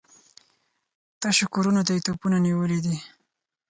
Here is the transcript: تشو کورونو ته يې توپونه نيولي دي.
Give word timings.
تشو 1.21 1.45
کورونو 1.53 1.81
ته 1.87 1.91
يې 1.95 2.03
توپونه 2.05 2.37
نيولي 2.45 2.79
دي. 2.85 2.95